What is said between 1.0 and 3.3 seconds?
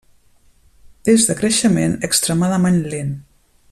És de creixement extremadament lent.